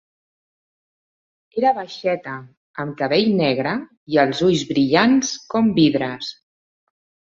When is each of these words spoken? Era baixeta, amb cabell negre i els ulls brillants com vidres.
Era 1.59 1.73
baixeta, 1.79 2.33
amb 2.85 2.97
cabell 3.03 3.29
negre 3.43 3.75
i 4.15 4.21
els 4.25 4.41
ulls 4.49 4.65
brillants 4.73 5.35
com 5.55 5.71
vidres. 5.77 6.33